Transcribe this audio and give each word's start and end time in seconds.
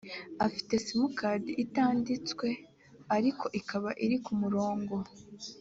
afite 0.45 0.73
simukadi 0.85 1.51
itanditswe 1.63 2.47
ariko 3.15 3.45
ikaba 3.59 3.89
iri 4.05 4.17
ku 4.25 4.31
murongo 4.41 4.93